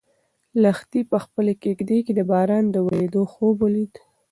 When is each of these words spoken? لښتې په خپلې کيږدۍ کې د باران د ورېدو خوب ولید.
لښتې 0.61 1.01
په 1.11 1.17
خپلې 1.25 1.53
کيږدۍ 1.63 1.99
کې 2.05 2.13
د 2.15 2.21
باران 2.31 2.63
د 2.71 2.75
ورېدو 2.85 3.21
خوب 3.31 3.55
ولید. 3.61 3.93